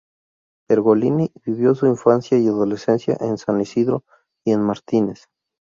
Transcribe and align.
Pergolini 0.67 1.31
vivió 1.45 1.75
su 1.75 1.85
infancia 1.85 2.35
y 2.39 2.47
adolescencia 2.47 3.15
en 3.19 3.37
San 3.37 3.61
Isidro 3.61 4.03
y 4.43 4.51
en 4.51 4.63
Martínez. 4.63 5.27